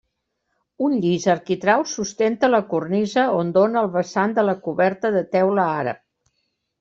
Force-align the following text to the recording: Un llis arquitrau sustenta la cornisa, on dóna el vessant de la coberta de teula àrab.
Un 0.85 0.93
llis 1.01 1.25
arquitrau 1.33 1.83
sustenta 1.91 2.49
la 2.53 2.61
cornisa, 2.71 3.25
on 3.41 3.51
dóna 3.57 3.83
el 3.85 3.91
vessant 3.97 4.33
de 4.39 4.47
la 4.49 4.57
coberta 4.69 5.13
de 5.17 5.23
teula 5.37 5.67
àrab. 5.83 6.01